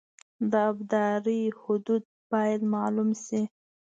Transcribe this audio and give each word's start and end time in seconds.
د 0.51 0.53
ابدارۍ 0.71 1.41
حدود 1.61 2.03
باید 2.31 2.61
معلوم 2.73 3.09
شي 3.25 3.41